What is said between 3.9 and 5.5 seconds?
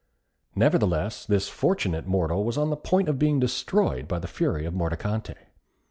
by the fury of Mordicante.